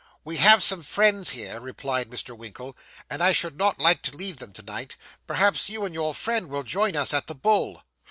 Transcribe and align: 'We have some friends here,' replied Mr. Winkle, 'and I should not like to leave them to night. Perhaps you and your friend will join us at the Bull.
'We 0.25 0.37
have 0.37 0.63
some 0.63 0.81
friends 0.81 1.29
here,' 1.29 1.59
replied 1.59 2.09
Mr. 2.09 2.35
Winkle, 2.35 2.75
'and 3.07 3.21
I 3.21 3.31
should 3.31 3.55
not 3.55 3.77
like 3.77 4.01
to 4.01 4.17
leave 4.17 4.37
them 4.37 4.51
to 4.53 4.63
night. 4.63 4.97
Perhaps 5.27 5.69
you 5.69 5.85
and 5.85 5.93
your 5.93 6.15
friend 6.15 6.49
will 6.49 6.63
join 6.63 6.95
us 6.95 7.13
at 7.13 7.27
the 7.27 7.35
Bull. 7.35 7.83